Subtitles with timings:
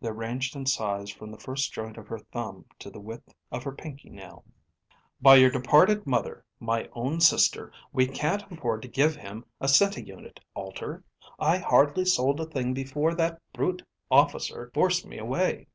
[0.00, 3.64] They ranged in size from the first joint of her thumb to the width of
[3.64, 4.44] her pinky nail.
[5.20, 10.38] "By your departed mother, my own sister, we can't afford to give him a centiunit,
[10.54, 11.02] Alter.
[11.40, 13.82] I hardly sold a thing before that brute
[14.12, 15.66] officer forced me away."